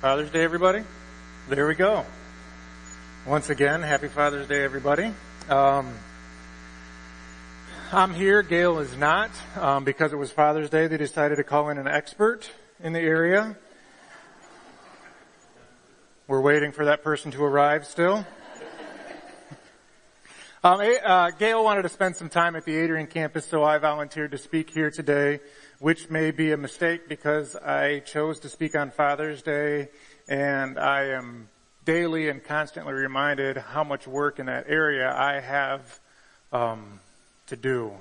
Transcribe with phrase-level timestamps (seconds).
[0.00, 0.84] Father's Day, everybody.
[1.48, 2.06] There we go.
[3.26, 5.12] Once again, happy Father's Day, everybody.
[5.48, 5.92] Um,
[7.90, 8.42] I'm here.
[8.42, 9.30] Gail is not.
[9.56, 12.48] Um, because it was Father's Day, they decided to call in an expert
[12.78, 13.56] in the area.
[16.28, 18.24] We're waiting for that person to arrive still.
[20.62, 24.30] Um, uh, Gail wanted to spend some time at the Adrian campus, so I volunteered
[24.30, 25.40] to speak here today,
[25.78, 29.88] which may be a mistake because I chose to speak on Father's Day,
[30.28, 31.48] and I am
[31.84, 36.00] daily and constantly reminded how much work in that area I have
[36.52, 37.00] um,
[37.46, 37.92] to do.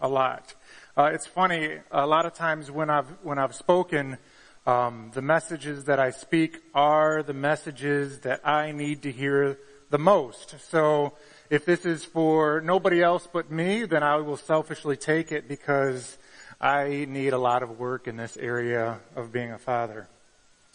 [0.00, 0.54] A lot.
[0.96, 1.78] Uh, it's funny.
[1.90, 4.18] A lot of times when I've when I've spoken,
[4.66, 9.58] um, the messages that I speak are the messages that I need to hear
[9.90, 10.56] the most.
[10.70, 11.14] So
[11.50, 16.18] if this is for nobody else but me, then I will selfishly take it because
[16.64, 20.08] I need a lot of work in this area of being a father.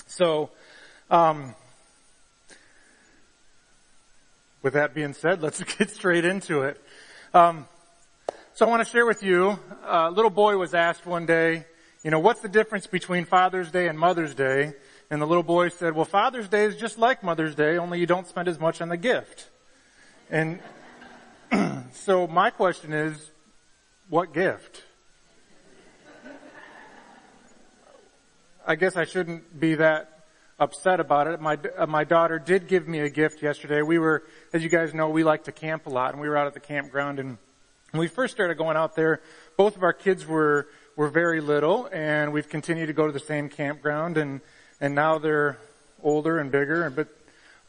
[0.05, 0.51] So,
[1.09, 1.55] um,
[4.61, 6.79] with that being said, let's get straight into it.
[7.33, 7.67] Um,
[8.53, 11.65] so I want to share with you, a little boy was asked one day,
[12.03, 14.73] you know, what's the difference between Father's Day and Mother's Day?
[15.09, 18.05] And the little boy said, well, Father's Day is just like Mother's Day, only you
[18.05, 19.49] don't spend as much on the gift.
[20.29, 20.59] And
[21.93, 23.31] so my question is,
[24.07, 24.83] what gift?
[28.65, 30.23] I guess I shouldn't be that
[30.59, 31.39] upset about it.
[31.39, 33.81] My uh, my daughter did give me a gift yesterday.
[33.81, 36.37] We were, as you guys know, we like to camp a lot, and we were
[36.37, 37.19] out at the campground.
[37.19, 37.37] And
[37.91, 39.21] when we first started going out there,
[39.57, 43.19] both of our kids were were very little, and we've continued to go to the
[43.19, 44.41] same campground, and
[44.81, 45.57] and now they're
[46.03, 46.83] older and bigger.
[46.83, 47.07] and But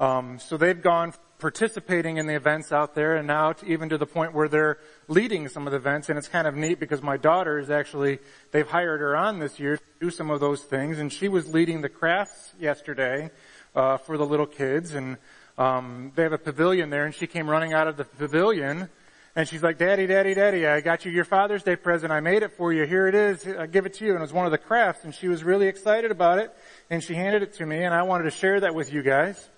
[0.01, 4.07] um, so they've gone participating in the events out there and now even to the
[4.07, 6.09] point where they're leading some of the events.
[6.09, 8.21] And it's kind of neat because my daughter is actually
[8.53, 10.99] they've hired her on this year to do some of those things.
[10.99, 13.31] And she was leading the crafts yesterday
[13.75, 14.95] uh, for the little kids.
[14.95, 15.17] And
[15.59, 18.89] um, they have a pavilion there and she came running out of the pavilion
[19.37, 22.11] and she's like daddy daddy daddy i got you your father's day present.
[22.11, 22.85] I made it for you.
[22.85, 23.47] Here it is.
[23.47, 24.13] I give it to you.
[24.13, 26.53] And it was one of the crafts and she was really excited about it
[26.89, 29.51] and she handed it to me and i wanted to share that with you guys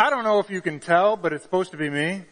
[0.00, 2.22] I don't know if you can tell, but it's supposed to be me.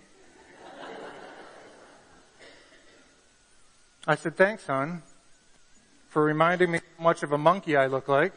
[4.07, 5.03] I said, thanks, hon,
[6.11, 8.33] for reminding me how much of a monkey I look like.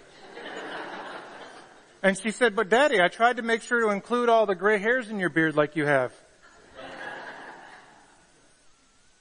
[2.01, 4.79] And she said, but daddy, I tried to make sure to include all the gray
[4.79, 6.11] hairs in your beard like you have.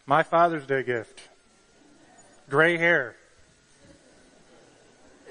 [0.07, 1.21] My Father's Day gift.
[2.49, 3.15] Gray hair.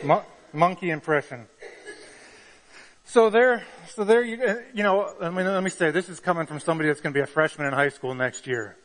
[0.03, 1.47] Mo- monkey impression.
[3.09, 4.37] So there, so there you,
[4.73, 7.17] you know, I mean, let me say, this is coming from somebody that's going to
[7.17, 8.75] be a freshman in high school next year.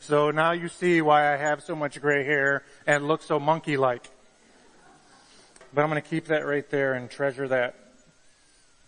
[0.00, 4.08] So now you see why I have so much gray hair and look so monkey-like.
[5.74, 7.74] But I'm going to keep that right there and treasure that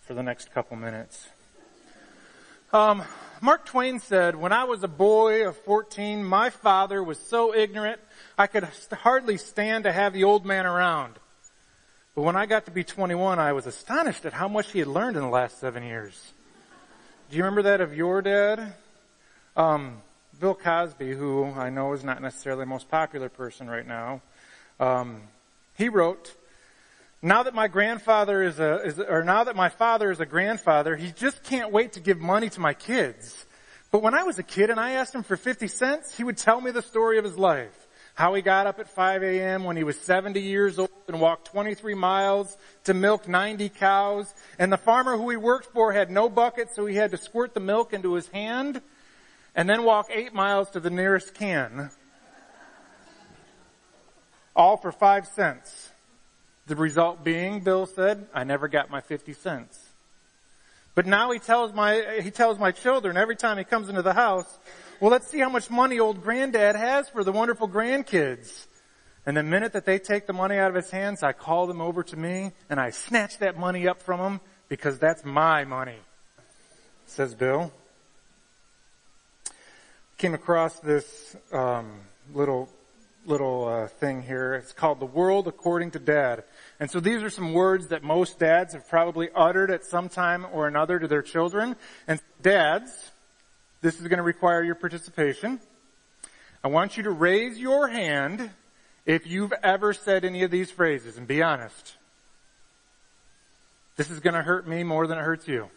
[0.01, 1.29] for the next couple minutes.
[2.73, 3.03] Um,
[3.43, 8.01] Mark Twain said, when I was a boy of 14, my father was so ignorant
[8.39, 11.17] I could hardly stand to have the old man around.
[12.21, 14.89] But when I got to be 21, I was astonished at how much he had
[14.89, 16.35] learned in the last seven years.
[17.31, 18.75] Do you remember that of your dad?
[19.57, 20.03] Um,
[20.39, 24.21] Bill Cosby, who I know is not necessarily the most popular person right now,
[24.79, 25.23] um,
[25.79, 26.35] he wrote,
[27.23, 30.97] now that my grandfather is a, is, or now that my father is a grandfather,
[30.97, 33.47] he just can't wait to give money to my kids.
[33.91, 36.37] But when I was a kid and I asked him for 50 cents, he would
[36.37, 37.80] tell me the story of his life.
[38.15, 39.65] How he got up at 5 a.m.
[39.65, 44.33] when he was 70 years old and walked 23 miles to milk 90 cows.
[44.59, 47.55] And the farmer who he worked for had no bucket, so he had to squirt
[47.55, 48.83] the milk into his hand
[49.55, 51.91] and then walk eight miles to the nearest can.
[54.55, 55.91] All for five cents.
[56.67, 59.89] The result being, Bill said, I never got my 50 cents.
[60.95, 64.13] But now he tells my, he tells my children every time he comes into the
[64.13, 64.59] house,
[65.01, 68.67] well, let's see how much money old granddad has for the wonderful grandkids.
[69.25, 71.81] And the minute that they take the money out of his hands, I call them
[71.81, 75.99] over to me and I snatch that money up from them because that's my money,
[77.07, 77.73] says Bill.
[80.19, 82.01] Came across this um,
[82.35, 82.69] little
[83.27, 84.55] little uh, thing here.
[84.55, 86.45] It's called "The World According to Dad,"
[86.79, 90.47] and so these are some words that most dads have probably uttered at some time
[90.53, 91.77] or another to their children.
[92.07, 92.91] And dads,
[93.83, 95.61] this is going to require your participation.
[96.63, 98.51] I want you to raise your hand
[99.07, 101.97] if you've ever said any of these phrases and be honest.
[103.97, 105.71] This is going to hurt me more than it hurts you.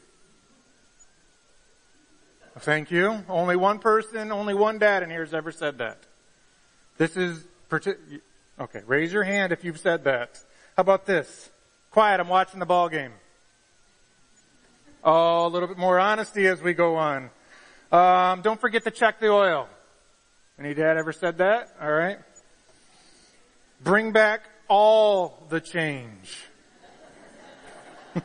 [2.59, 3.23] Thank you.
[3.27, 5.97] Only one person, only one dad in here has ever said that.
[6.97, 10.39] This is, okay, raise your hand if you've said that.
[10.77, 11.49] How about this?
[11.89, 13.13] Quiet, I'm watching the ball game.
[15.03, 17.29] Oh, a little bit more honesty as we go on.
[17.93, 19.69] Um, don't forget to check the oil.
[20.57, 21.75] Any dad ever said that?
[21.79, 22.17] All right.
[23.83, 26.39] Bring back all the change.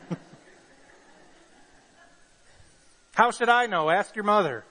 [3.13, 3.91] How should I know?
[3.91, 4.65] Ask your mother.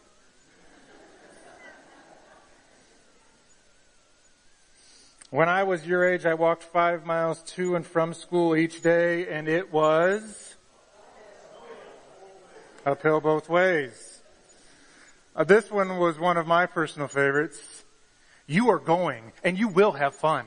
[5.31, 9.29] When I was your age, I walked five miles to and from school each day,
[9.29, 10.57] and it was
[12.85, 14.18] uphill both ways.
[15.39, 17.85] Uh, this one was one of my personal favorites.
[18.49, 20.47] You are going, and you will have fun.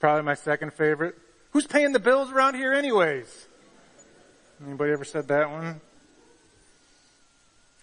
[0.00, 1.16] Probably my second favorite.
[1.50, 3.46] Who's paying the bills around here anyways?
[4.64, 5.82] Anybody ever said that one?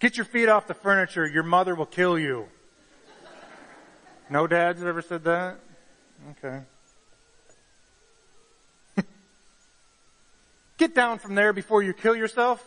[0.00, 1.24] Get your feet off the furniture.
[1.24, 2.48] Your mother will kill you.
[4.28, 5.60] No dads have ever said that?
[6.32, 6.62] Okay.
[10.78, 12.64] Get down from there before you kill yourself.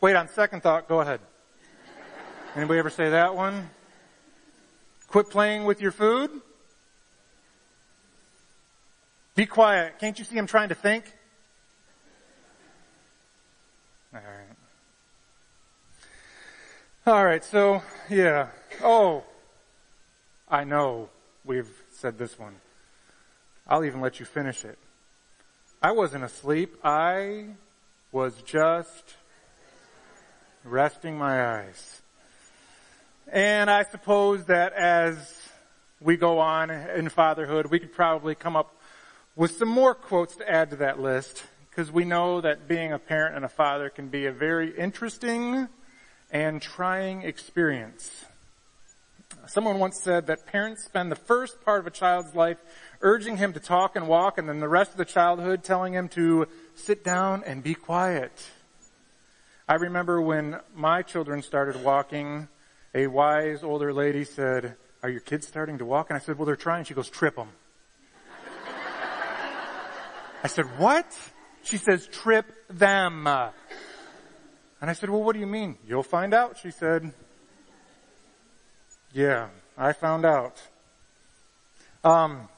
[0.00, 1.20] Wait, on second thought, go ahead.
[2.54, 3.70] Anybody ever say that one?
[5.08, 6.30] Quit playing with your food?
[9.34, 9.98] Be quiet.
[9.98, 11.04] Can't you see I'm trying to think?
[14.14, 14.56] All right.
[17.06, 18.48] All right, so, yeah.
[18.82, 19.24] Oh,
[20.48, 21.08] I know
[21.44, 22.56] we've said this one.
[23.66, 24.78] I'll even let you finish it.
[25.80, 26.76] I wasn't asleep.
[26.82, 27.50] I
[28.10, 29.14] was just
[30.64, 32.02] resting my eyes.
[33.30, 35.40] And I suppose that as
[36.00, 38.74] we go on in fatherhood, we could probably come up
[39.36, 42.98] with some more quotes to add to that list because we know that being a
[42.98, 45.68] parent and a father can be a very interesting
[46.32, 48.24] and trying experience.
[49.46, 52.58] Someone once said that parents spend the first part of a child's life
[53.00, 56.08] urging him to talk and walk and then the rest of the childhood telling him
[56.08, 58.32] to sit down and be quiet.
[59.68, 62.48] I remember when my children started walking,
[62.94, 66.10] a wise older lady said, are your kids starting to walk?
[66.10, 66.84] And I said, well, they're trying.
[66.84, 67.48] She goes, trip them.
[70.42, 71.06] I said, what?
[71.62, 73.26] She says, trip them.
[73.26, 75.76] And I said, well, what do you mean?
[75.86, 77.12] You'll find out, she said.
[79.12, 80.60] Yeah, I found out.
[82.04, 82.48] Um,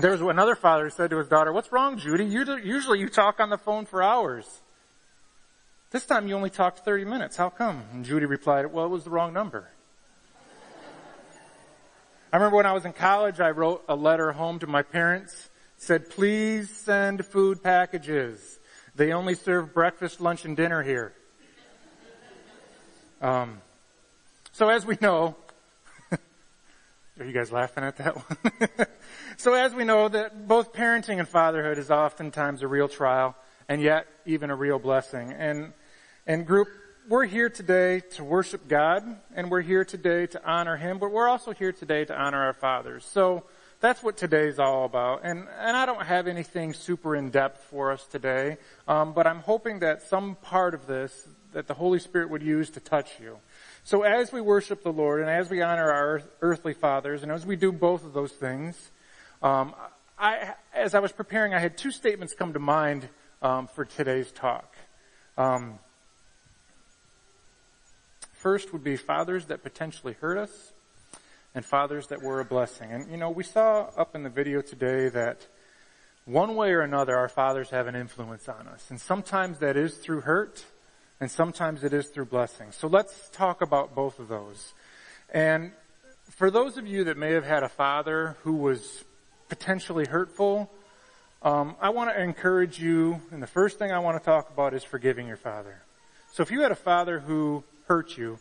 [0.00, 2.24] there was another father who said to his daughter, what's wrong, Judy?
[2.24, 4.46] Usually you talk on the phone for hours.
[5.90, 7.36] This time you only talked 30 minutes.
[7.36, 7.82] How come?
[7.92, 9.68] And Judy replied, well, it was the wrong number.
[12.32, 15.50] I remember when I was in college, I wrote a letter home to my parents,
[15.78, 18.60] said, please send food packages.
[18.94, 21.12] They only serve breakfast, lunch, and dinner here.
[23.20, 23.60] Um,
[24.52, 25.34] so as we know,
[27.18, 28.86] are you guys laughing at that one?
[29.40, 33.34] so as we know that both parenting and fatherhood is oftentimes a real trial
[33.70, 35.32] and yet even a real blessing.
[35.32, 35.72] And,
[36.26, 36.68] and group,
[37.08, 39.02] we're here today to worship God
[39.34, 42.52] and we're here today to honor Him, but we're also here today to honor our
[42.52, 43.06] fathers.
[43.06, 43.44] So
[43.80, 45.22] that's what today's all about.
[45.24, 49.40] And, and I don't have anything super in depth for us today, um, but I'm
[49.40, 53.38] hoping that some part of this, that the Holy Spirit would use to touch you.
[53.84, 57.46] So as we worship the Lord and as we honor our earthly fathers and as
[57.46, 58.90] we do both of those things,
[59.42, 59.74] um,
[60.18, 63.08] I, as I was preparing, I had two statements come to mind
[63.40, 64.76] um, for today's talk.
[65.38, 65.78] Um,
[68.32, 70.72] first would be fathers that potentially hurt us
[71.54, 72.92] and fathers that were a blessing.
[72.92, 75.46] And you know, we saw up in the video today that
[76.26, 78.90] one way or another our fathers have an influence on us.
[78.90, 80.64] And sometimes that is through hurt
[81.18, 82.72] and sometimes it is through blessing.
[82.72, 84.74] So let's talk about both of those.
[85.32, 85.72] And
[86.30, 89.04] for those of you that may have had a father who was
[89.50, 90.70] potentially hurtful,
[91.42, 94.72] um, I want to encourage you, and the first thing I want to talk about
[94.72, 95.82] is forgiving your father.
[96.32, 98.38] So if you had a father who hurt you,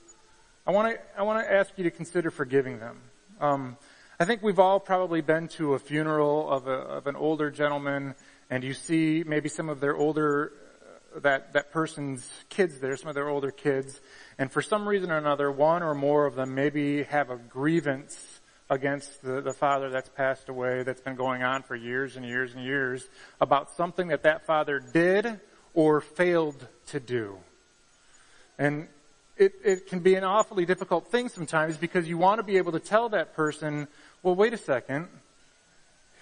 [0.67, 3.01] I want to I want to ask you to consider forgiving them.
[3.41, 3.77] Um,
[4.19, 8.13] I think we've all probably been to a funeral of a of an older gentleman,
[8.49, 10.53] and you see maybe some of their older
[11.15, 13.99] that, that person's kids there, some of their older kids,
[14.37, 18.28] and for some reason or another, one or more of them maybe have a grievance
[18.69, 22.53] against the, the father that's passed away that's been going on for years and years
[22.53, 23.07] and years
[23.41, 25.39] about something that that father did
[25.73, 27.37] or failed to do.
[28.57, 28.87] And
[29.37, 32.73] it, it can be an awfully difficult thing sometimes because you want to be able
[32.73, 33.87] to tell that person,
[34.21, 35.07] well, wait a second,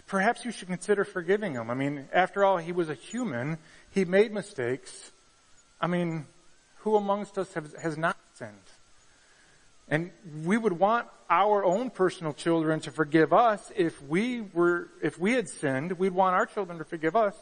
[0.06, 1.70] perhaps you should consider forgiving him.
[1.70, 3.58] I mean, after all, he was a human
[3.98, 5.12] he made mistakes.
[5.82, 6.28] I mean,
[6.78, 8.52] who amongst us has, has not sinned.
[9.90, 10.12] And
[10.44, 15.34] we would want our own personal children to forgive us if we were, if we
[15.34, 17.36] had sinned, we'd want our children to forgive us.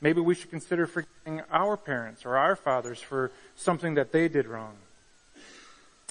[0.00, 4.46] Maybe we should consider forgiving our parents or our fathers for something that they did
[4.46, 4.76] wrong.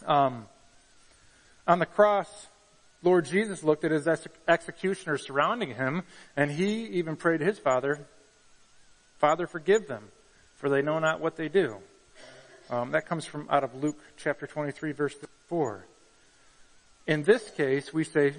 [0.06, 0.46] Um,
[1.68, 2.48] on the cross,
[3.02, 4.08] Lord Jesus looked at his
[4.48, 6.04] executioners surrounding him,
[6.36, 8.06] and he even prayed to his Father,
[9.18, 10.04] Father, forgive them,
[10.58, 11.78] for they know not what they do.
[12.70, 15.16] Um, that comes from out of Luke chapter 23, verse
[15.50, 15.86] 4.
[17.08, 18.34] In this case, we say,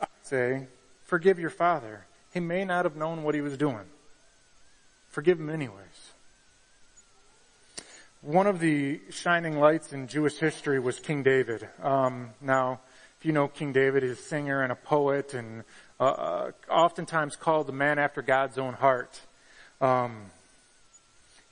[0.00, 0.66] I say,
[1.04, 2.04] forgive your father.
[2.32, 3.86] He may not have known what he was doing.
[5.08, 6.12] Forgive him anyways.
[8.20, 11.66] One of the shining lights in Jewish history was King David.
[11.82, 12.80] Um, now,
[13.18, 15.64] if you know King David, he's a singer and a poet, and
[15.98, 19.20] uh, uh oftentimes called the man after God's own heart.
[19.80, 20.26] Um,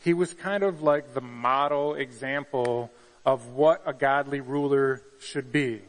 [0.05, 2.91] he was kind of like the model example
[3.27, 5.83] of what a godly ruler should be.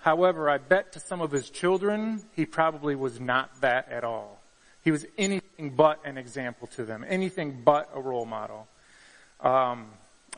[0.00, 4.40] However, I bet to some of his children, he probably was not that at all.
[4.82, 8.66] He was anything but an example to them, anything but a role model.
[9.40, 9.88] Um,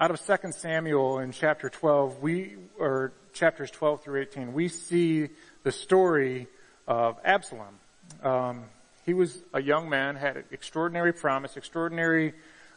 [0.01, 5.29] out of 2 Samuel in chapter 12, we, or chapters 12 through 18, we see
[5.63, 6.49] the story
[6.87, 7.79] of Absalom.
[8.23, 8.65] Um,
[9.05, 12.33] he was a young man, had extraordinary promise, extraordinary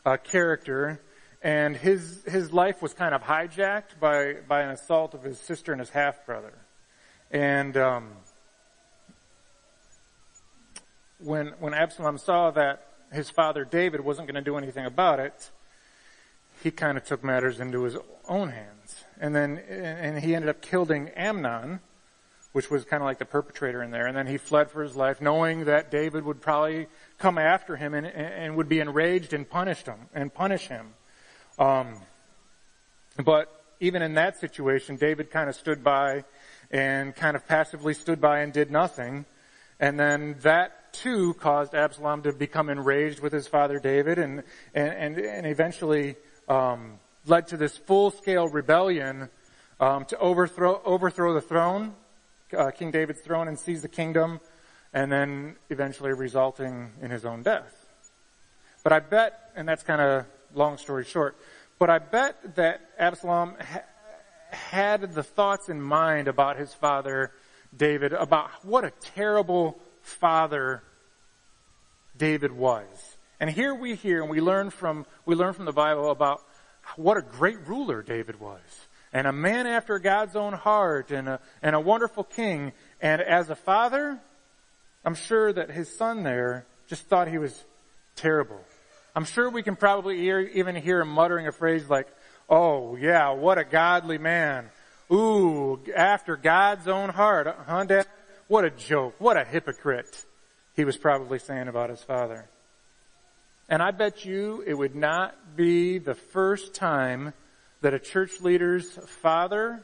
[0.05, 0.99] uh, character,
[1.41, 5.71] and his his life was kind of hijacked by by an assault of his sister
[5.71, 6.53] and his half brother.
[7.31, 8.09] And um,
[11.19, 15.49] when when Absalom saw that his father David wasn't going to do anything about it,
[16.63, 19.03] he kind of took matters into his own hands.
[19.19, 21.79] And then and he ended up killing Amnon,
[22.51, 24.05] which was kind of like the perpetrator in there.
[24.05, 27.95] And then he fled for his life, knowing that David would probably come after him
[27.95, 30.93] and, and would be enraged and punish him and punish him.
[31.61, 31.95] Um,
[33.23, 33.47] but
[33.79, 36.23] even in that situation, David kind of stood by
[36.71, 39.25] and kind of passively stood by and did nothing.
[39.79, 44.89] And then that too caused Absalom to become enraged with his father David and, and,
[44.89, 46.15] and, and eventually,
[46.47, 49.29] um, led to this full-scale rebellion,
[49.79, 51.93] um, to overthrow, overthrow the throne
[52.57, 54.39] uh, King David's throne and seize the kingdom,
[54.93, 57.85] and then eventually resulting in his own death.
[58.83, 61.37] But I bet, and that's kind of long story short,
[61.79, 63.83] but I bet that Absalom ha-
[64.49, 67.31] had the thoughts in mind about his father
[67.75, 70.83] David, about what a terrible father
[72.17, 72.85] David was.
[73.39, 76.41] And here we hear and we learn from, we learn from the Bible about
[76.95, 78.59] what a great ruler David was
[79.13, 82.71] and a man after God's own heart and a, and a wonderful king.
[83.01, 84.19] And as a father,
[85.03, 87.63] I'm sure that his son there just thought he was
[88.15, 88.61] terrible.
[89.15, 92.07] I'm sure we can probably hear, even hear him muttering a phrase like,
[92.49, 94.69] oh yeah, what a godly man.
[95.11, 98.07] Ooh, after God's own heart, huh dad?
[98.47, 99.15] What a joke.
[99.19, 100.25] What a hypocrite.
[100.75, 102.49] He was probably saying about his father.
[103.67, 107.33] And I bet you it would not be the first time
[107.81, 108.89] that a church leader's
[109.21, 109.83] father,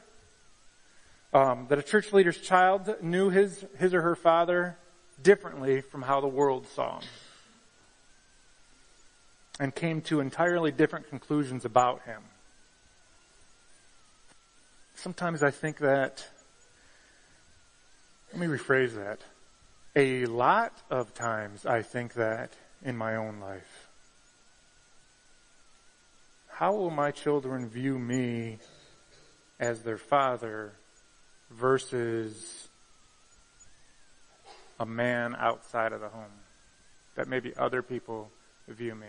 [1.32, 4.76] um, that a church leader's child knew his, his or her father
[5.22, 7.08] differently from how the world saw him.
[9.60, 12.22] And came to entirely different conclusions about him.
[14.94, 16.28] Sometimes I think that,
[18.32, 19.20] let me rephrase that.
[19.96, 22.52] A lot of times I think that
[22.84, 23.88] in my own life
[26.58, 28.58] how will my children view me
[29.60, 30.72] as their father
[31.52, 32.66] versus
[34.80, 36.42] a man outside of the home
[37.14, 38.28] that maybe other people
[38.66, 39.06] view me?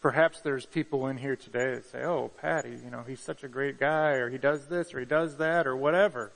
[0.00, 3.48] Perhaps there's people in here today that say, oh, Patty, you know, he's such a
[3.48, 6.32] great guy, or he does this, or he does that, or whatever.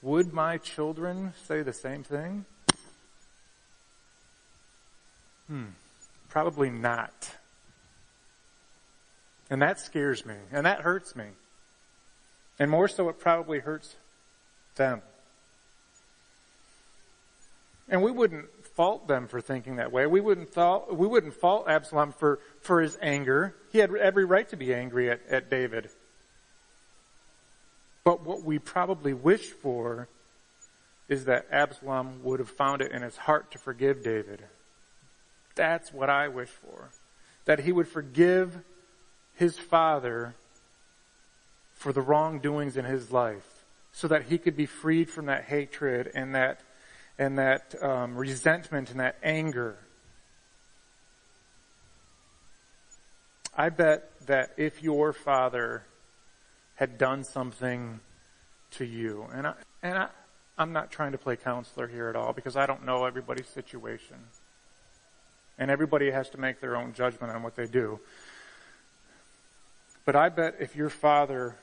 [0.00, 2.44] Would my children say the same thing?
[5.48, 5.66] Hmm.
[6.28, 7.36] Probably not.
[9.50, 10.36] And that scares me.
[10.50, 11.26] And that hurts me.
[12.58, 13.96] And more so, it probably hurts
[14.76, 15.02] them.
[17.88, 20.06] And we wouldn't fault them for thinking that way.
[20.06, 23.54] We wouldn't fault, we wouldn't fault Absalom for, for his anger.
[23.70, 25.90] He had every right to be angry at, at David.
[28.04, 30.08] But what we probably wish for
[31.08, 34.42] is that Absalom would have found it in his heart to forgive David.
[35.54, 36.90] That's what I wish for.
[37.44, 38.58] That he would forgive
[39.34, 40.34] his father
[41.74, 46.10] for the wrongdoings in his life so that he could be freed from that hatred
[46.14, 46.60] and that
[47.18, 49.78] and that um, resentment and that anger
[53.54, 55.84] I bet that if your father
[56.76, 58.00] had done something
[58.72, 60.08] to you, and I, and I,
[60.56, 64.16] I'm not trying to play counselor here at all because I don't know everybody's situation.
[65.58, 68.00] And everybody has to make their own judgment on what they do.
[70.06, 71.56] But I bet if your father,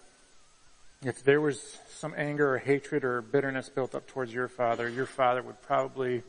[1.03, 5.06] if there was some anger or hatred or bitterness built up towards your father, your
[5.06, 6.24] father would probably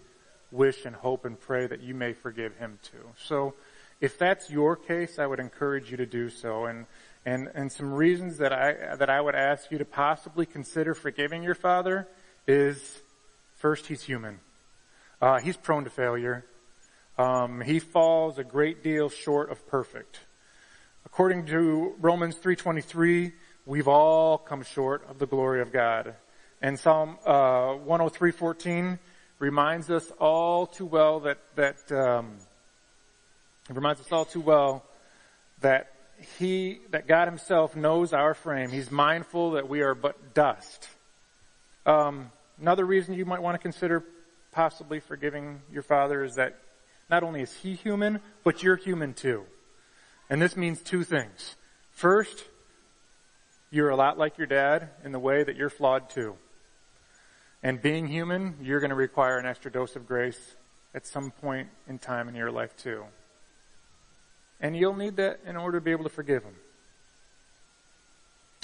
[0.53, 3.11] wish and hope and pray that you may forgive him too.
[3.25, 3.55] So
[4.01, 6.67] if that's your case, I would encourage you to do so.
[6.67, 6.87] And,
[7.27, 11.43] and, and some reasons that I, that I would ask you to possibly consider forgiving
[11.43, 12.09] your father
[12.47, 13.01] is
[13.57, 14.41] first, he's human.
[15.21, 16.45] Uh, he's prone to failure.
[17.19, 20.21] Um, he falls a great deal short of perfect.
[21.05, 23.33] According to Romans 3.23,
[23.67, 26.15] we've all come short of the glory of God.
[26.63, 28.99] And Psalm uh, 103.14
[29.39, 32.37] reminds us all too well that, that um,
[33.69, 34.85] it reminds us all too well
[35.61, 35.93] that
[36.39, 38.71] he, that God himself knows our frame.
[38.71, 40.89] He's mindful that we are but dust.
[41.87, 44.05] Um, another reason you might want to consider
[44.53, 46.59] possibly forgiving your father is that
[47.09, 49.45] not only is he human, but you're human too.
[50.29, 51.57] And this means two things.
[51.91, 52.45] First,
[53.71, 56.37] you're a lot like your dad in the way that you're flawed too.
[57.63, 60.57] And being human, you're going to require an extra dose of grace
[60.95, 63.05] at some point in time in your life too.
[64.61, 66.55] And you'll need that in order to be able to forgive him.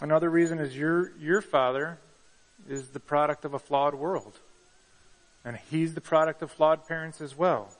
[0.03, 1.99] Another reason is your, your father
[2.69, 4.39] is the product of a flawed world.
[5.45, 7.71] And he's the product of flawed parents as well.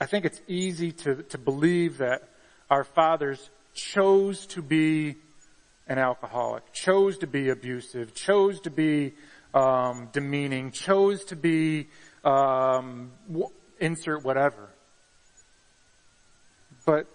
[0.00, 2.28] I think it's easy to, to believe that
[2.68, 5.16] our fathers chose to be
[5.86, 9.14] an alcoholic, chose to be abusive, chose to be
[9.54, 11.88] um, demeaning, chose to be
[12.24, 13.50] um, w-
[13.80, 14.70] insert whatever.
[16.86, 17.06] But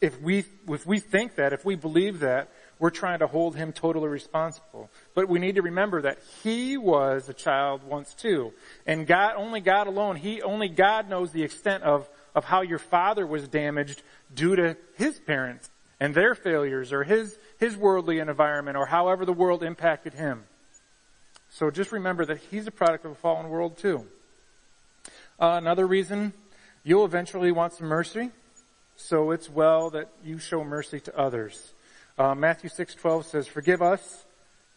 [0.00, 3.72] if we if we think that, if we believe that, we're trying to hold him
[3.72, 4.90] totally responsible.
[5.14, 8.52] But we need to remember that he was a child once too.
[8.86, 12.78] And God, only God alone, he, only God knows the extent of, of how your
[12.78, 14.02] father was damaged
[14.34, 15.70] due to his parents
[16.00, 20.44] and their failures or his, his worldly environment or however the world impacted him.
[21.50, 24.06] So just remember that he's a product of a fallen world too.
[25.40, 26.32] Uh, another reason,
[26.82, 28.30] you'll eventually want some mercy.
[28.96, 31.72] So it's well that you show mercy to others.
[32.16, 34.24] Uh, Matthew 6:12 says, "Forgive us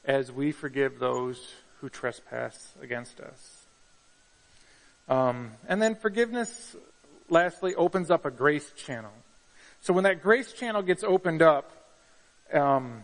[0.03, 3.65] as we forgive those who trespass against us."
[5.07, 6.75] Um, and then forgiveness,
[7.29, 9.13] lastly, opens up a grace channel.
[9.81, 11.71] So when that grace channel gets opened up,
[12.53, 13.03] um,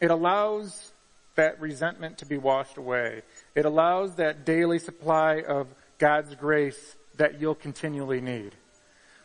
[0.00, 0.92] it allows
[1.36, 3.22] that resentment to be washed away.
[3.54, 8.54] It allows that daily supply of God's grace that you'll continually need.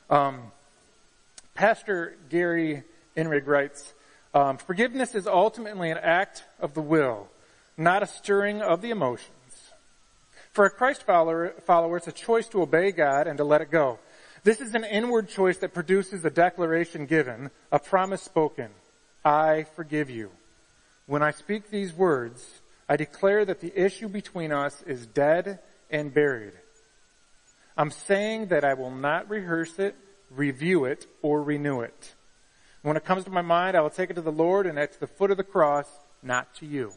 [0.09, 0.51] Um,
[1.55, 2.83] Pastor Gary
[3.15, 3.93] Inrig writes,
[4.33, 7.27] um, forgiveness is ultimately an act of the will,
[7.77, 9.29] not a stirring of the emotions.
[10.51, 13.71] For a Christ follower, follower, it's a choice to obey God and to let it
[13.71, 13.99] go.
[14.43, 18.69] This is an inward choice that produces a declaration given, a promise spoken.
[19.23, 20.31] I forgive you.
[21.05, 22.45] When I speak these words,
[22.89, 26.53] I declare that the issue between us is dead and buried.
[27.77, 29.95] I'm saying that I will not rehearse it
[30.35, 32.13] review it, or renew it.
[32.81, 34.99] When it comes to my mind, I will take it to the Lord and at
[34.99, 35.87] the foot of the cross,
[36.21, 36.93] not to you.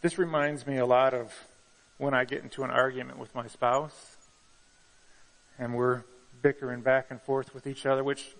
[0.00, 1.34] This reminds me a lot of
[1.98, 4.16] when I get into an argument with my spouse
[5.58, 6.04] and we're
[6.40, 8.34] bickering back and forth with each other, which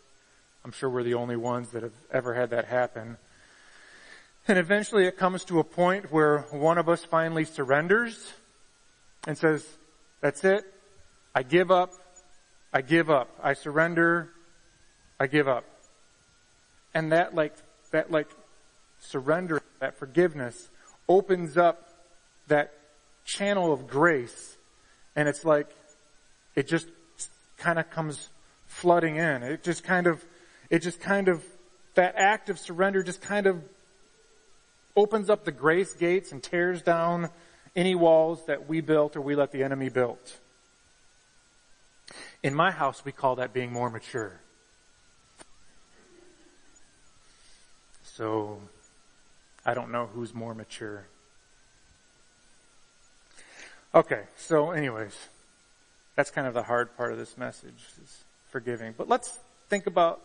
[0.65, 3.17] I'm sure we're the only ones that have ever had that happen.
[4.47, 8.33] And eventually it comes to a point where one of us finally surrenders
[9.27, 9.67] and says,
[10.21, 10.65] that's it.
[11.35, 11.93] I give up.
[12.73, 13.29] I give up.
[13.43, 14.31] I surrender.
[15.19, 15.65] I give up.
[16.95, 17.55] And that like,
[17.91, 18.29] that like
[19.01, 20.69] surrender, that forgiveness
[21.09, 21.89] opens up
[22.49, 22.73] that
[23.29, 24.57] channel of grace.
[25.15, 25.69] And it's like,
[26.55, 26.89] it just
[27.59, 28.31] kind of comes
[28.67, 29.43] flooding in.
[29.43, 30.25] It just kind of,
[30.71, 31.45] it just kind of,
[31.95, 33.63] that act of surrender just kind of
[34.97, 37.29] opens up the grace gates and tears down
[37.77, 40.19] any walls that we built or we let the enemy build.
[42.43, 44.41] In my house, we call that being more mature.
[48.05, 48.61] So,
[49.67, 51.07] I don't know who's more mature.
[53.95, 55.17] Okay, so anyways,
[56.15, 58.95] that's kind of the hard part of this message is forgiving.
[58.97, 59.39] But let's
[59.71, 60.21] think about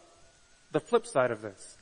[0.73, 1.77] the flip side of this.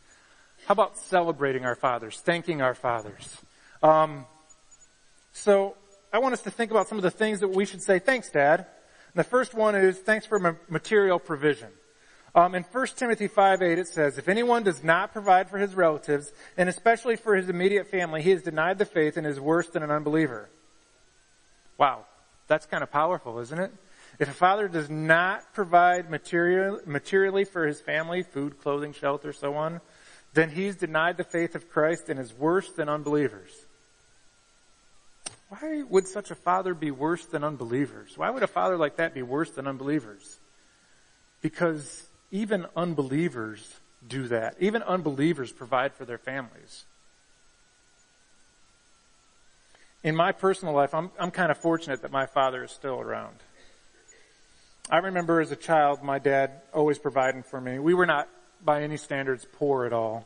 [0.68, 3.36] How about celebrating our fathers, thanking our fathers?
[3.82, 4.26] Um,
[5.34, 5.76] so
[6.14, 8.30] I want us to think about some of the things that we should say, thanks
[8.30, 8.60] dad.
[8.60, 8.68] And
[9.16, 11.70] the first one is thanks for material provision.
[12.36, 15.74] Um, in 1 Timothy 5 8 it says, if anyone does not provide for his
[15.74, 19.68] relatives, and especially for his immediate family, he has denied the faith and is worse
[19.68, 20.48] than an unbeliever.
[21.78, 22.06] Wow.
[22.48, 23.72] That's kind of powerful, isn't it?
[24.20, 29.56] If a father does not provide material, materially for his family, food, clothing, shelter, so
[29.56, 29.80] on,
[30.34, 33.52] then he's denied the faith of Christ and is worse than unbelievers.
[35.50, 38.18] Why would such a father be worse than unbelievers?
[38.18, 40.40] Why would a father like that be worse than unbelievers?
[41.42, 43.76] Because even unbelievers
[44.08, 44.56] do that.
[44.60, 46.86] Even unbelievers provide for their families.
[50.04, 53.36] In my personal life, I'm, I'm kind of fortunate that my father is still around.
[54.90, 57.78] I remember as a child, my dad always providing for me.
[57.78, 58.28] We were not,
[58.66, 60.26] by any standards, poor at all.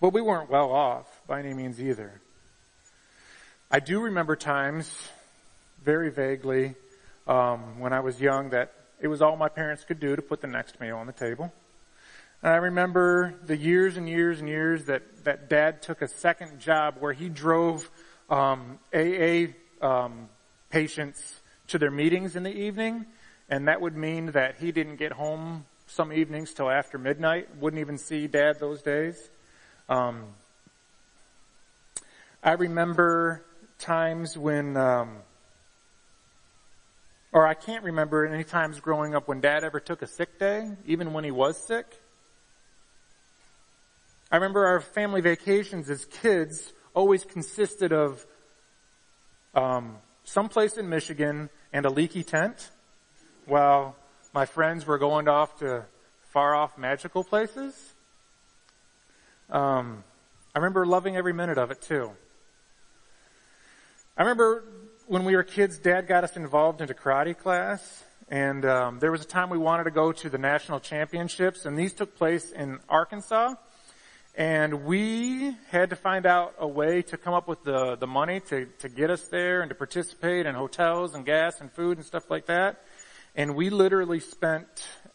[0.00, 2.20] But we weren't well off by any means either.
[3.70, 4.92] I do remember times,
[5.84, 6.74] very vaguely,
[7.28, 10.40] um, when I was young, that it was all my parents could do to put
[10.40, 11.52] the next meal on the table.
[12.42, 16.58] And I remember the years and years and years that, that dad took a second
[16.58, 17.88] job where he drove
[18.28, 19.46] um, AA
[19.80, 20.28] um,
[20.70, 23.06] patients to their meetings in the evening,
[23.48, 27.48] and that would mean that he didn't get home some evenings till after midnight.
[27.56, 29.30] Wouldn't even see dad those days.
[29.88, 30.26] Um,
[32.42, 33.44] I remember
[33.78, 35.18] times when um,
[37.32, 40.70] or I can't remember any times growing up when dad ever took a sick day,
[40.86, 41.86] even when he was sick.
[44.30, 48.26] I remember our family vacations as kids always consisted of
[49.54, 52.70] um, someplace in Michigan and a leaky tent,
[53.46, 53.94] while
[54.34, 55.84] my friends were going off to
[56.32, 57.94] far off magical places.
[59.48, 60.02] Um,
[60.52, 62.10] I remember loving every minute of it too.
[64.16, 64.64] I remember
[65.06, 69.22] when we were kids, Dad got us involved into karate class, and um, there was
[69.22, 72.80] a time we wanted to go to the national championships, and these took place in
[72.88, 73.54] Arkansas.
[74.38, 78.38] And we had to find out a way to come up with the, the money
[78.48, 82.06] to, to get us there and to participate in hotels and gas and food and
[82.06, 82.84] stuff like that.
[83.34, 84.68] And we literally spent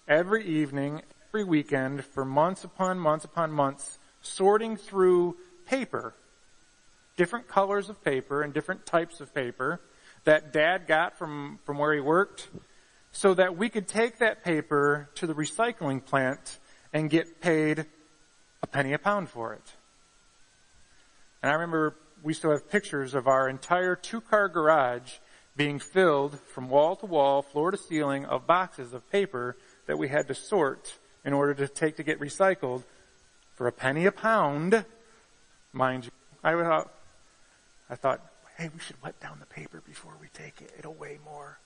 [0.09, 6.13] every evening, every weekend for months upon months upon months sorting through paper
[7.15, 9.79] different colors of paper and different types of paper
[10.25, 12.49] that dad got from, from where he worked
[13.13, 16.59] so that we could take that paper to the recycling plant
[16.91, 17.85] and get paid
[18.63, 19.73] a penny a pound for it.
[21.43, 25.17] And I remember we still have pictures of our entire two car garage
[25.55, 30.07] being filled from wall to wall, floor to ceiling of boxes of paper that we
[30.07, 30.95] had to sort
[31.25, 32.83] in order to take to get recycled
[33.55, 34.85] for a penny a pound,
[35.73, 36.11] mind you.
[36.43, 36.53] I
[37.89, 38.21] I thought,
[38.57, 40.71] hey, we should wet down the paper before we take it.
[40.79, 41.59] It'll weigh more.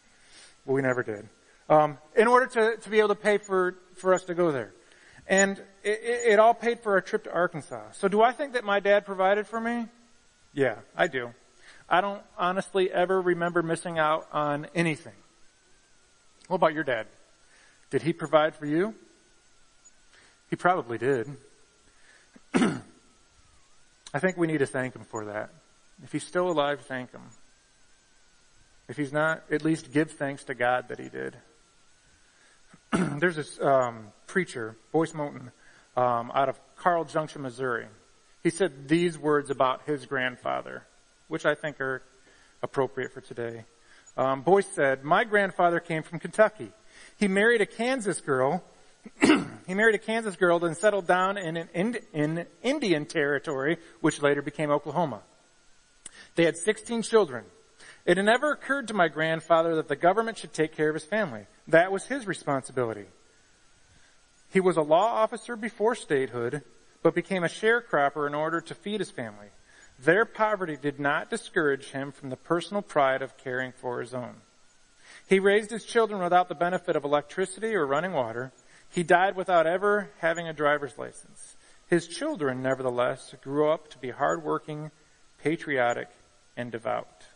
[0.65, 1.29] But we never did.
[1.69, 4.73] Um, in order to, to be able to pay for, for us to go there.
[5.27, 7.91] And it, it, it all paid for a trip to Arkansas.
[7.93, 9.87] So do I think that my dad provided for me?
[10.53, 11.31] Yeah, I do.
[11.89, 15.13] I don't honestly ever remember missing out on anything.
[16.47, 17.07] What about your dad?
[17.89, 18.93] Did he provide for you?
[20.49, 21.29] He probably did.
[22.53, 25.49] I think we need to thank him for that.
[26.03, 27.21] If he's still alive, thank him.
[28.87, 31.35] If he's not, at least give thanks to God that he did.
[33.19, 35.51] There's this um, preacher, Boyce Mouton,
[35.95, 37.87] um, out of Carl Junction, Missouri.
[38.43, 40.85] He said these words about his grandfather,
[41.27, 42.03] which I think are
[42.61, 43.65] appropriate for today.
[44.15, 46.71] Um, Boyce said, "My grandfather came from Kentucky.
[47.17, 48.63] He married a Kansas girl.
[49.21, 54.41] he married a Kansas girl, then settled down in, an in Indian territory, which later
[54.41, 55.21] became Oklahoma.
[56.35, 57.45] They had 16 children.
[58.05, 61.03] It had never occurred to my grandfather that the government should take care of his
[61.03, 61.45] family.
[61.67, 63.05] That was his responsibility.
[64.57, 66.63] He was a law officer before statehood,
[67.03, 69.49] but became a sharecropper in order to feed his family.
[69.99, 74.37] Their poverty did not discourage him from the personal pride of caring for his own.
[75.27, 78.51] He raised his children without the benefit of electricity or running water.
[78.89, 81.55] He died without ever having a driver's license.
[81.85, 84.89] His children, nevertheless, grew up to be hardworking,
[85.37, 86.09] patriotic,
[86.55, 87.27] and devout.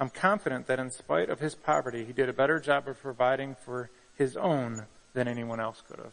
[0.00, 3.56] I'm confident that in spite of his poverty, he did a better job of providing
[3.64, 6.12] for his own than anyone else could have.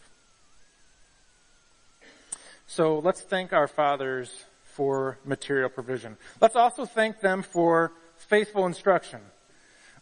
[2.68, 6.18] So let's thank our fathers for material provision.
[6.40, 9.20] Let's also thank them for faithful instruction.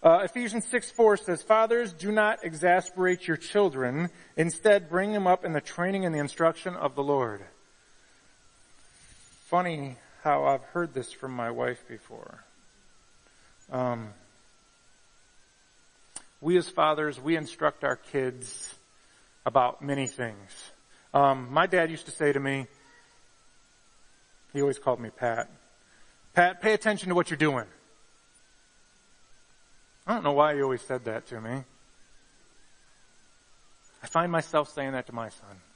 [0.04, 4.10] Uh, Ephesians 6 4 says, Fathers, do not exasperate your children.
[4.38, 7.42] Instead, bring them up in the training and the instruction of the Lord
[9.50, 12.44] funny how I've heard this from my wife before.
[13.72, 14.10] Um,
[16.42, 18.74] we as fathers, we instruct our kids
[19.46, 20.72] about many things.
[21.14, 22.68] Um, my dad used to say to me,
[24.54, 25.50] he always called me Pat.
[26.34, 27.66] Pat, pay attention to what you're doing.
[30.08, 31.64] I don't know why he always said that to me.
[34.02, 35.69] I find myself saying that to my son.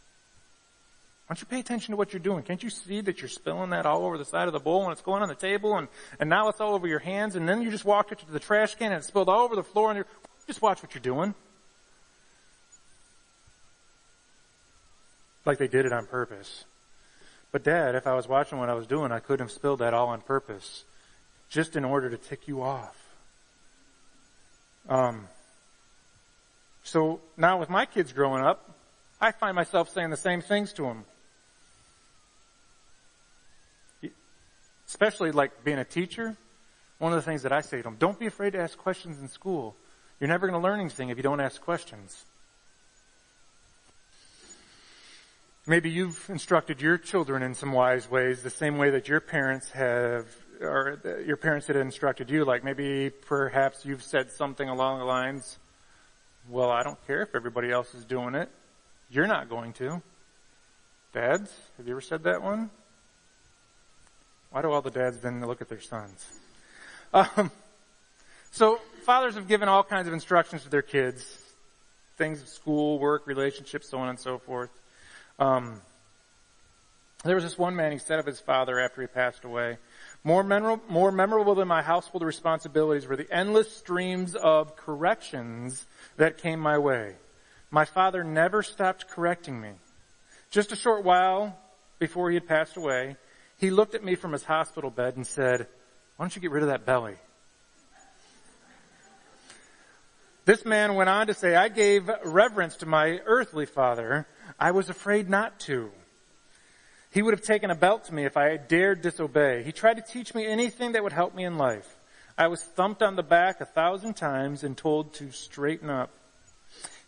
[1.33, 2.43] Don't you pay attention to what you're doing?
[2.43, 4.91] Can't you see that you're spilling that all over the side of the bowl and
[4.91, 5.87] it's going on the table and,
[6.19, 8.39] and now it's all over your hands and then you just walked it to the
[8.39, 10.05] trash can and it spilled all over the floor and you're,
[10.45, 11.33] just watch what you're doing.
[15.43, 16.65] Like they did it on purpose.
[17.51, 19.95] But dad, if I was watching what I was doing, I couldn't have spilled that
[19.95, 20.85] all on purpose.
[21.49, 22.95] Just in order to tick you off.
[24.87, 25.27] Um,
[26.83, 28.77] so now with my kids growing up,
[29.19, 31.05] I find myself saying the same things to them.
[34.93, 36.35] Especially like being a teacher,
[36.99, 39.19] one of the things that I say to them, don't be afraid to ask questions
[39.19, 39.75] in school.
[40.19, 42.23] You're never going to learn anything if you don't ask questions.
[45.65, 49.71] Maybe you've instructed your children in some wise ways, the same way that your parents
[49.71, 50.27] have,
[50.61, 52.45] or your parents had instructed you.
[52.45, 55.57] Like maybe perhaps you've said something along the lines,
[56.47, 58.47] well, I don't care if everybody else is doing it.
[59.09, 60.03] You're not going to.
[61.13, 62.69] Dads, have you ever said that one?
[64.53, 66.23] Why do all the dads then look at their sons?
[67.11, 67.49] Um,
[68.51, 71.25] so fathers have given all kinds of instructions to their kids,
[72.17, 74.69] things of school, work, relationships, so on and so forth.
[75.39, 75.81] Um,
[77.23, 79.79] there was this one man, he said of his father after he passed away,
[80.23, 85.83] more memorable, more memorable than my household responsibilities were the endless streams of corrections
[86.17, 87.15] that came my way.
[87.71, 89.71] My father never stopped correcting me.
[90.51, 91.57] Just a short while
[91.97, 93.15] before he had passed away,
[93.57, 95.67] he looked at me from his hospital bed and said,
[96.17, 97.15] why don't you get rid of that belly?
[100.45, 104.27] This man went on to say, I gave reverence to my earthly father.
[104.59, 105.89] I was afraid not to.
[107.11, 109.63] He would have taken a belt to me if I had dared disobey.
[109.63, 111.95] He tried to teach me anything that would help me in life.
[112.37, 116.09] I was thumped on the back a thousand times and told to straighten up.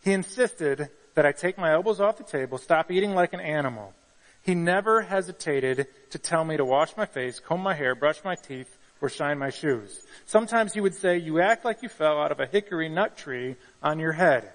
[0.04, 3.94] He insisted that I take my elbows off the table, stop eating like an animal.
[4.46, 8.36] He never hesitated to tell me to wash my face, comb my hair, brush my
[8.36, 10.06] teeth, or shine my shoes.
[10.28, 13.56] Sometimes he would say, you act like you fell out of a hickory nut tree
[13.82, 14.52] on your head.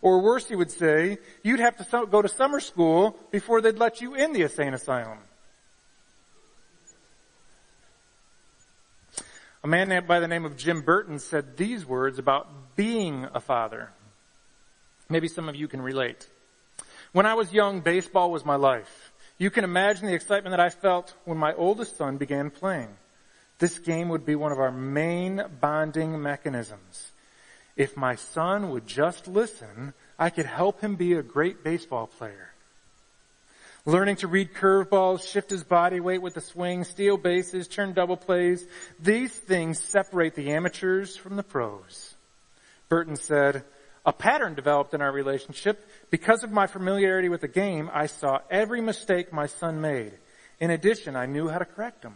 [0.00, 4.00] Or worse, he would say, you'd have to go to summer school before they'd let
[4.00, 5.18] you in the insane asylum.
[9.62, 13.90] A man by the name of Jim Burton said these words about being a father.
[15.10, 16.28] Maybe some of you can relate.
[17.16, 19.10] When I was young, baseball was my life.
[19.38, 22.90] You can imagine the excitement that I felt when my oldest son began playing.
[23.58, 27.10] This game would be one of our main bonding mechanisms.
[27.74, 32.50] If my son would just listen, I could help him be a great baseball player.
[33.86, 38.18] Learning to read curveballs, shift his body weight with the swing, steal bases, turn double
[38.18, 38.62] plays,
[39.00, 42.14] these things separate the amateurs from the pros.
[42.90, 43.64] Burton said,
[44.06, 45.84] a pattern developed in our relationship.
[46.10, 50.12] Because of my familiarity with the game, I saw every mistake my son made.
[50.60, 52.14] In addition, I knew how to correct them.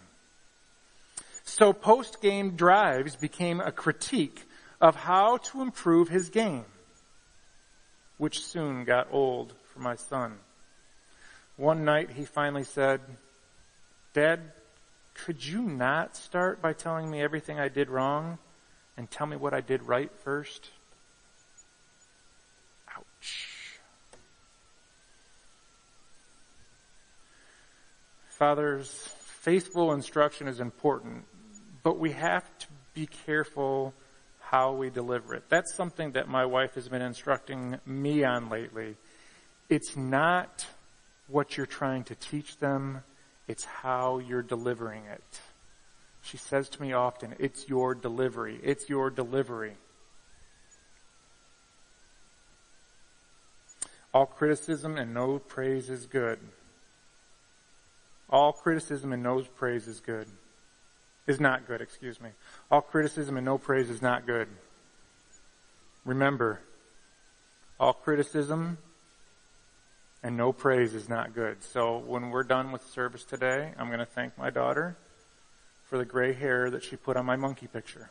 [1.43, 4.47] So post-game drives became a critique
[4.81, 6.65] of how to improve his game,
[8.19, 10.39] which soon got old for my son.
[11.57, 13.01] One night he finally said,
[14.15, 14.41] Dad,
[15.15, 18.39] could you not start by telling me everything I did wrong
[18.97, 20.71] and tell me what I did right first?
[28.41, 28.89] Fathers,
[29.43, 31.27] faithful instruction is important,
[31.83, 33.93] but we have to be careful
[34.41, 35.45] how we deliver it.
[35.51, 38.97] That's something that my wife has been instructing me on lately.
[39.69, 40.65] It's not
[41.29, 43.03] what you're trying to teach them,
[43.47, 45.41] it's how you're delivering it.
[46.23, 48.59] She says to me often, it's your delivery.
[48.63, 49.75] It's your delivery.
[54.15, 56.39] All criticism and no praise is good.
[58.31, 60.27] All criticism and no praise is good
[61.27, 62.31] is not good, excuse me.
[62.71, 64.49] All criticism and no praise is not good.
[66.05, 66.61] Remember,
[67.79, 68.79] all criticism
[70.23, 71.63] and no praise is not good.
[71.63, 74.97] So when we're done with service today, I'm going to thank my daughter
[75.85, 78.11] for the gray hair that she put on my monkey picture.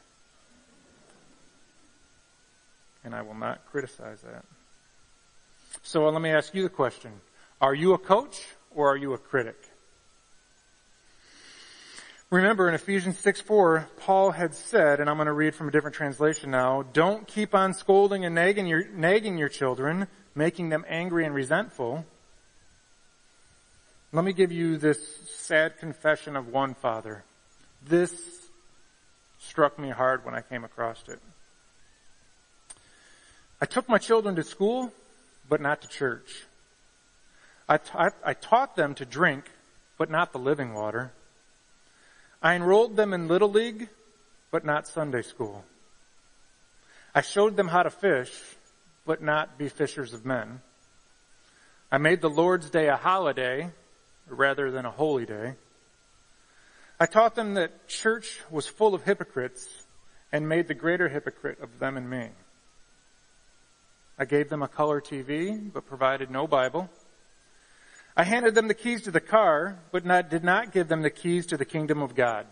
[3.03, 4.43] And I will not criticize that.
[5.83, 7.11] So let me ask you the question.
[7.61, 9.68] Are you a coach or are you a critic?
[12.31, 15.71] Remember in Ephesians 6 4, Paul had said, and I'm going to read from a
[15.71, 20.85] different translation now, don't keep on scolding and nagging your, nagging your children, making them
[20.87, 22.05] angry and resentful.
[24.11, 27.23] Let me give you this sad confession of one father.
[27.83, 28.13] This
[29.39, 31.19] struck me hard when I came across it.
[33.59, 34.93] I took my children to school,
[35.49, 36.43] but not to church.
[37.67, 37.89] I, t-
[38.23, 39.45] I taught them to drink,
[39.97, 41.11] but not the living water.
[42.41, 43.89] I enrolled them in Little League,
[44.51, 45.65] but not Sunday school.
[47.13, 48.31] I showed them how to fish,
[49.05, 50.61] but not be fishers of men.
[51.91, 53.71] I made the Lord's Day a holiday
[54.27, 55.55] rather than a holy day.
[56.99, 59.67] I taught them that church was full of hypocrites
[60.31, 62.29] and made the greater hypocrite of them and me.
[64.17, 66.89] I gave them a color TV, but provided no Bible.
[68.19, 71.09] I handed them the keys to the car, but not, did not give them the
[71.09, 72.45] keys to the kingdom of God.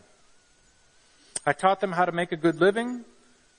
[1.46, 3.04] I taught them how to make a good living,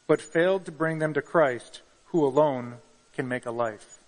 [0.07, 2.77] but failed to bring them to Christ, who alone
[3.13, 3.99] can make a life.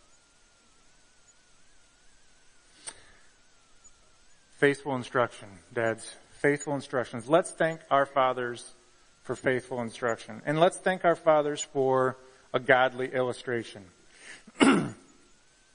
[4.56, 6.14] Faithful instruction, dads.
[6.38, 7.28] Faithful instructions.
[7.28, 8.64] Let's thank our fathers
[9.24, 10.40] for faithful instruction.
[10.46, 12.16] And let's thank our fathers for
[12.54, 13.84] a godly illustration.
[14.60, 14.94] and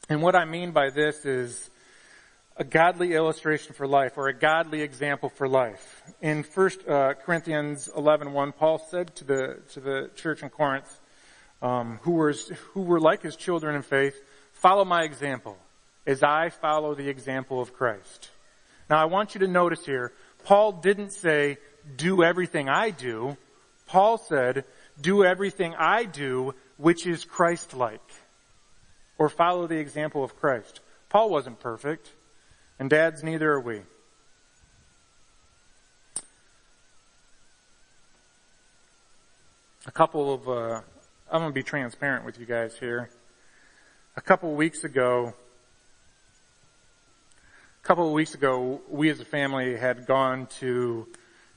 [0.10, 1.70] what I mean by this is
[2.58, 6.04] a godly illustration for life or a godly example for life.
[6.22, 11.00] In 1 uh, Corinthians 11, 1, Paul said to the, to the church in Corinth,
[11.62, 12.34] um, who, were,
[12.74, 14.16] who were like his children in faith,
[14.54, 15.58] follow my example
[16.08, 18.30] as I follow the example of Christ.
[18.90, 20.14] Now I want you to notice here,
[20.46, 21.58] Paul didn't say,
[21.98, 23.36] do everything I do.
[23.88, 24.64] Paul said,
[25.00, 28.00] do everything I do, which is Christ-like.
[29.18, 30.80] Or follow the example of Christ.
[31.10, 32.12] Paul wasn't perfect.
[32.78, 33.82] And dads, neither are we.
[39.88, 40.82] A couple of, uh,
[41.32, 43.10] I'm going to be transparent with you guys here.
[44.18, 45.34] A couple of weeks ago,
[47.82, 51.08] a couple of weeks ago, we as a family had gone to,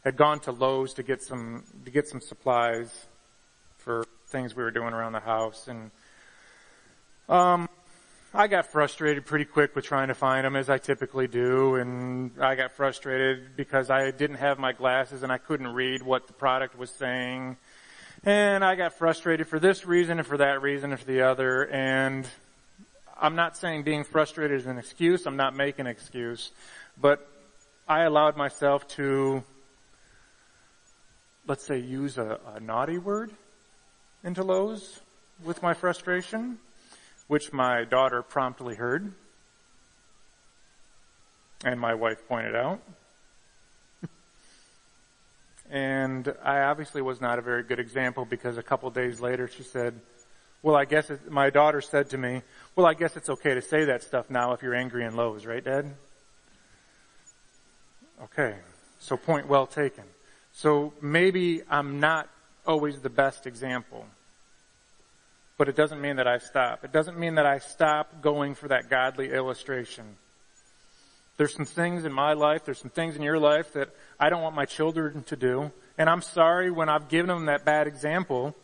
[0.05, 3.07] had gone to Lowe's to get some, to get some supplies
[3.79, 5.67] for things we were doing around the house.
[5.67, 5.91] And,
[7.29, 7.68] um,
[8.35, 12.31] I got frustrated pretty quick with trying to find them as I typically do and
[12.39, 16.35] I got frustrated because I didn't have my glasses and I couldn't read what the
[16.35, 17.57] product was saying.
[18.25, 21.65] And I got frustrated for this reason and for that reason and for the other
[21.69, 22.29] and
[23.19, 25.25] I'm not saying being frustrated is an excuse.
[25.25, 26.53] I'm not making an excuse,
[27.01, 27.27] but
[27.89, 29.43] I allowed myself to,
[31.47, 33.31] let's say, use a, a naughty word
[34.23, 35.01] into Lowe's
[35.43, 36.59] with my frustration
[37.29, 39.13] which my daughter promptly heard
[41.65, 42.81] and my wife pointed out.
[45.71, 49.63] and I obviously was not a very good example because a couple days later she
[49.63, 50.01] said,
[50.63, 52.43] well, I guess it, my daughter said to me,
[52.75, 55.47] well, I guess it's okay to say that stuff now if you're angry and Lowe's,
[55.47, 55.95] right, Dad?
[58.25, 58.55] Okay.
[58.99, 60.05] So point well taken.
[60.53, 62.29] So maybe I'm not
[62.67, 64.07] always the best example
[65.59, 66.85] but it doesn't mean that I stop.
[66.85, 70.17] It doesn't mean that I stop going for that godly illustration.
[71.37, 74.43] There's some things in my life, there's some things in your life that I don't
[74.43, 78.55] want my children to do, and I'm sorry when I've given them that bad example.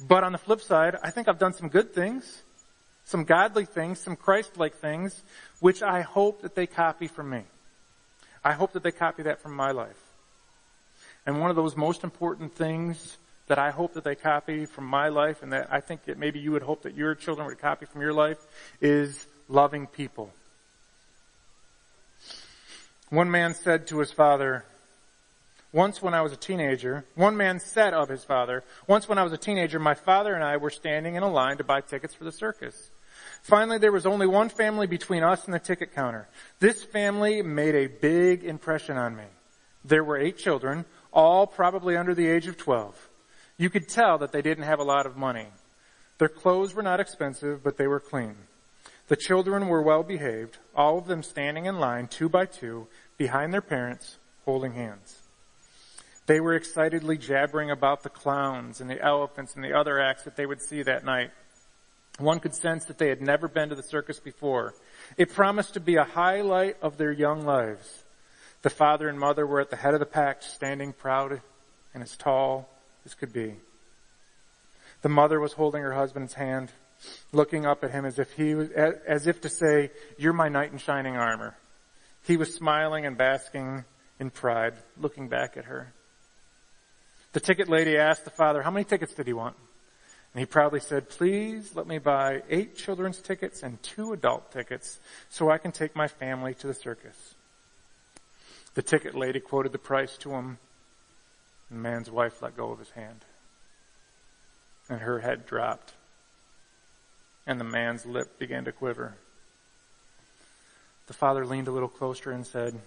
[0.00, 2.42] But on the flip side, I think I've done some good things,
[3.04, 5.22] some godly things, some Christ-like things,
[5.60, 7.42] which I hope that they copy from me.
[8.44, 10.00] I hope that they copy that from my life.
[11.26, 13.16] And one of those most important things
[13.48, 16.38] that I hope that they copy from my life and that I think that maybe
[16.38, 18.38] you would hope that your children would copy from your life
[18.80, 20.32] is loving people.
[23.10, 24.64] One man said to his father,
[25.72, 29.22] once when I was a teenager, one man said of his father, once when I
[29.22, 32.14] was a teenager, my father and I were standing in a line to buy tickets
[32.14, 32.90] for the circus.
[33.42, 36.28] Finally, there was only one family between us and the ticket counter.
[36.58, 39.24] This family made a big impression on me.
[39.84, 43.07] There were eight children, all probably under the age of 12.
[43.58, 45.48] You could tell that they didn't have a lot of money.
[46.18, 48.36] Their clothes were not expensive, but they were clean.
[49.08, 52.86] The children were well behaved, all of them standing in line two by two
[53.16, 55.22] behind their parents, holding hands.
[56.26, 60.36] They were excitedly jabbering about the clowns and the elephants and the other acts that
[60.36, 61.30] they would see that night.
[62.18, 64.74] One could sense that they had never been to the circus before.
[65.16, 68.04] It promised to be a highlight of their young lives.
[68.62, 71.40] The father and mother were at the head of the pack, standing proud
[71.94, 72.68] and as tall
[73.14, 73.54] could be.
[75.02, 76.70] The mother was holding her husband's hand,
[77.32, 80.72] looking up at him as if he was, as if to say, you're my knight
[80.72, 81.56] in shining armor.
[82.26, 83.84] He was smiling and basking
[84.18, 85.92] in pride, looking back at her.
[87.32, 89.54] The ticket lady asked the father, how many tickets did he want?
[90.34, 94.98] And he proudly said, please let me buy eight children's tickets and two adult tickets
[95.30, 97.34] so I can take my family to the circus.
[98.74, 100.58] The ticket lady quoted the price to him.
[101.70, 103.24] The man's wife let go of his hand.
[104.88, 105.92] And her head dropped.
[107.46, 109.14] And the man's lip began to quiver.
[111.06, 112.78] The father leaned a little closer and said,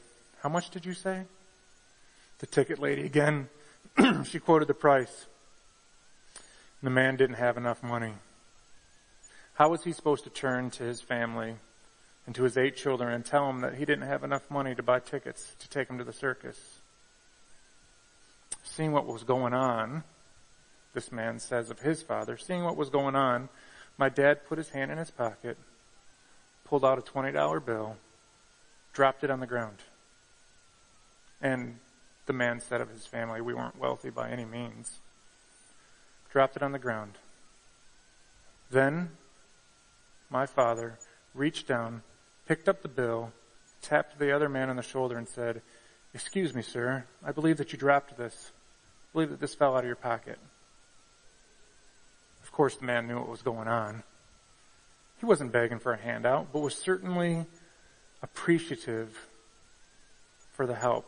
[0.42, 1.24] how much did you say?
[2.40, 3.50] The ticket lady again,
[4.26, 5.28] she quoted the price.
[6.82, 8.14] The man didn't have enough money.
[9.54, 11.56] How was he supposed to turn to his family
[12.26, 14.82] and to his eight children and tell them that he didn't have enough money to
[14.82, 16.81] buy tickets to take them to the circus?
[18.76, 20.04] Seeing what was going on,
[20.94, 23.50] this man says of his father, seeing what was going on,
[23.98, 25.58] my dad put his hand in his pocket,
[26.64, 27.98] pulled out a $20 bill,
[28.94, 29.78] dropped it on the ground.
[31.42, 31.80] And
[32.28, 35.00] the man said of his family, we weren't wealthy by any means.
[36.32, 37.18] Dropped it on the ground.
[38.70, 39.10] Then
[40.30, 40.98] my father
[41.36, 42.04] reached down,
[42.48, 43.34] picked up the bill,
[43.82, 45.62] tapped the other man on the shoulder and said,
[46.14, 48.52] excuse me, sir, I believe that you dropped this.
[49.14, 50.40] Believe that this fell out of your pocket.
[52.44, 54.04] Of course the man knew what was going on.
[55.20, 57.46] He wasn't begging for a handout, but was certainly
[58.24, 59.28] appreciative
[60.52, 61.08] for the help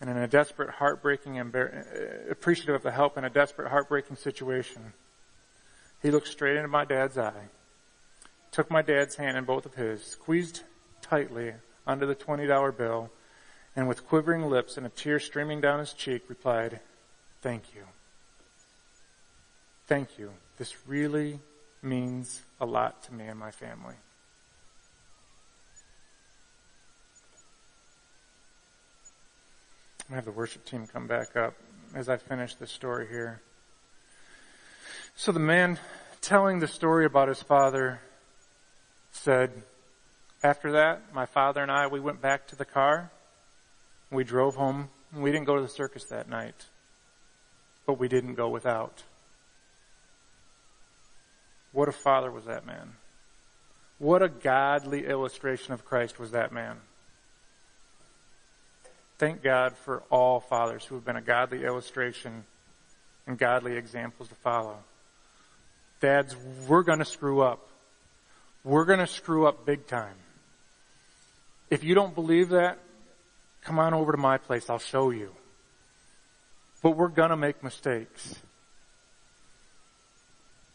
[0.00, 4.16] and in a desperate, heartbreaking, embar- uh, appreciative of the help in a desperate, heartbreaking
[4.16, 4.92] situation.
[6.02, 7.48] He looked straight into my dad's eye,
[8.50, 10.62] took my dad's hand in both of his, squeezed
[11.00, 11.54] tightly
[11.86, 13.10] under the $20 bill,
[13.76, 16.80] and with quivering lips and a tear streaming down his cheek replied,
[17.42, 17.82] thank you.
[19.86, 20.30] Thank you.
[20.58, 21.40] This really
[21.82, 23.94] means a lot to me and my family.
[30.10, 31.54] I have the worship team come back up
[31.94, 33.40] as I finish the story here.
[35.16, 35.78] So the man
[36.20, 38.00] telling the story about his father
[39.12, 39.50] said,
[40.42, 43.10] after that, my father and I, we went back to the car.
[44.14, 44.88] We drove home.
[45.14, 46.66] We didn't go to the circus that night,
[47.86, 49.02] but we didn't go without.
[51.72, 52.94] What a father was that man.
[53.98, 56.76] What a godly illustration of Christ was that man.
[59.18, 62.44] Thank God for all fathers who have been a godly illustration
[63.26, 64.78] and godly examples to follow.
[66.00, 66.36] Dads,
[66.68, 67.68] we're gonna screw up.
[68.64, 70.16] We're gonna screw up big time.
[71.70, 72.78] If you don't believe that,
[73.64, 74.70] come on over to my place.
[74.70, 75.30] I'll show you.
[76.82, 78.36] But we're gonna make mistakes.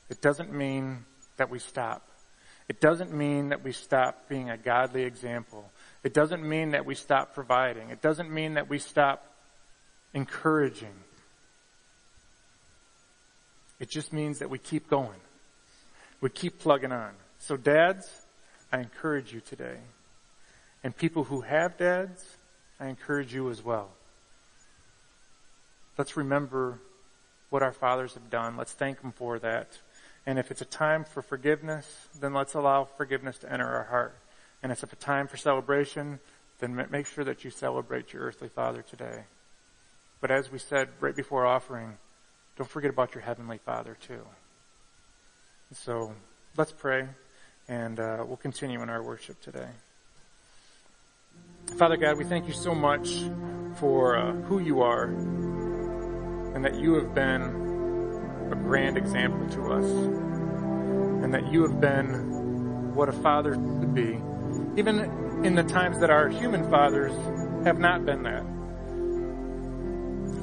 [0.09, 1.05] It doesn't mean
[1.37, 2.05] that we stop.
[2.67, 5.71] It doesn't mean that we stop being a godly example.
[6.03, 7.89] It doesn't mean that we stop providing.
[7.89, 9.25] It doesn't mean that we stop
[10.13, 10.93] encouraging.
[13.79, 15.19] It just means that we keep going.
[16.21, 17.11] We keep plugging on.
[17.39, 18.07] So dads,
[18.71, 19.77] I encourage you today.
[20.83, 22.37] And people who have dads,
[22.79, 23.89] I encourage you as well.
[25.97, 26.79] Let's remember
[27.49, 28.55] what our fathers have done.
[28.55, 29.77] Let's thank them for that.
[30.25, 34.15] And if it's a time for forgiveness, then let's allow forgiveness to enter our heart.
[34.61, 36.19] And if it's a time for celebration,
[36.59, 39.23] then make sure that you celebrate your earthly father today.
[40.21, 41.97] But as we said right before offering,
[42.57, 44.21] don't forget about your heavenly father too.
[45.73, 46.13] So
[46.57, 47.07] let's pray
[47.67, 49.69] and uh, we'll continue in our worship today.
[51.77, 53.09] Father God, we thank you so much
[53.75, 55.05] for uh, who you are
[56.55, 57.41] and that you have been
[58.51, 59.85] a grand example to us.
[61.23, 64.19] And that you have been what a father should be,
[64.77, 64.99] even
[65.45, 67.13] in the times that our human fathers
[67.65, 68.43] have not been that.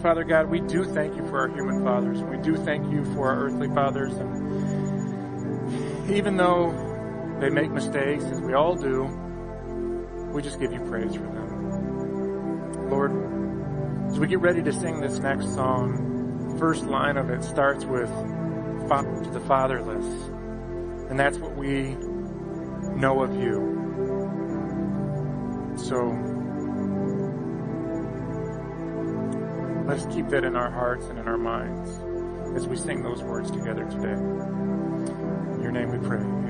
[0.02, 2.22] Father God, we do thank you for our human fathers.
[2.22, 4.14] We do thank you for our earthly fathers.
[4.14, 6.72] And even though
[7.40, 9.08] they make mistakes, as we all do,
[10.36, 12.90] we just give you praise for them.
[12.90, 13.10] Lord,
[14.10, 18.10] as we get ready to sing this next song, first line of it starts with
[18.10, 20.04] to the fatherless.
[21.08, 21.96] And that's what we
[23.00, 23.72] know of you.
[25.78, 26.04] So
[29.86, 31.98] let us keep that in our hearts and in our minds
[32.54, 34.12] as we sing those words together today.
[35.54, 36.45] In your name we pray.